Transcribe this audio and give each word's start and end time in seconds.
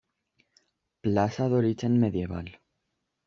Plaça 1.03 1.47
d'origen 1.53 1.99
medieval. 2.07 2.51